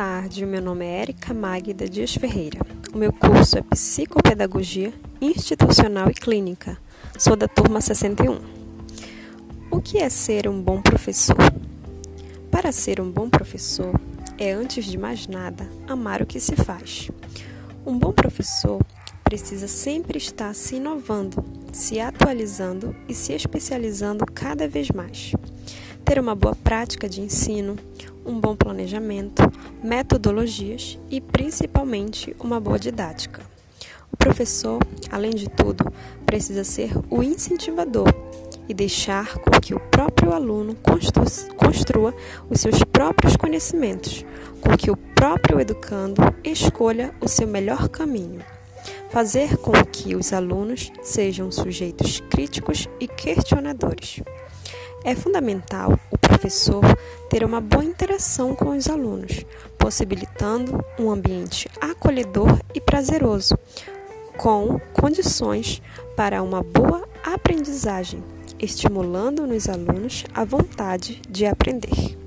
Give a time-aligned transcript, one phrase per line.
[0.00, 2.58] tarde, o meu nome é Erika Magda Dias Ferreira.
[2.92, 6.78] O meu curso é Psicopedagogia Institucional e Clínica.
[7.18, 8.38] Sou da turma 61.
[9.70, 11.36] O que é ser um bom professor?
[12.50, 13.94] Para ser um bom professor,
[14.38, 17.10] é antes de mais nada amar o que se faz.
[17.86, 18.80] Um bom professor
[19.22, 25.32] precisa sempre estar se inovando, se atualizando e se especializando cada vez mais.
[26.04, 27.76] Ter uma boa prática de ensino,
[28.24, 29.49] um bom planejamento,
[29.82, 33.42] metodologias e principalmente uma boa didática.
[34.12, 34.80] O professor,
[35.10, 35.90] além de tudo,
[36.26, 38.08] precisa ser o incentivador
[38.68, 40.76] e deixar com que o próprio aluno
[41.56, 42.14] construa
[42.48, 44.24] os seus próprios conhecimentos,
[44.60, 48.40] com que o próprio educando escolha o seu melhor caminho.
[49.10, 54.20] Fazer com que os alunos sejam sujeitos críticos e questionadores.
[55.04, 55.98] É fundamental
[56.30, 56.82] professor
[57.28, 59.44] ter uma boa interação com os alunos,
[59.76, 63.58] possibilitando um ambiente acolhedor e prazeroso,
[64.36, 65.82] com condições
[66.16, 68.22] para uma boa aprendizagem,
[68.58, 72.19] estimulando nos alunos a vontade de aprender.